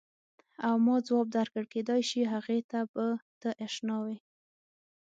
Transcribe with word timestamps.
او 0.67 0.75
ما 0.85 0.95
ځواب 1.07 1.27
درکړ 1.37 1.63
کېدای 1.73 2.01
شي 2.09 2.21
هغې 2.33 2.59
ته 2.71 2.79
به 2.93 3.05
ته 3.41 3.49
اشنا 3.65 3.95
وې. 4.03 4.17